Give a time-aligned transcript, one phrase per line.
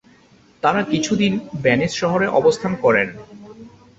[0.63, 1.33] তারা কিছুদিন
[1.63, 3.07] ভেনিস শহরে অবস্থান করেন।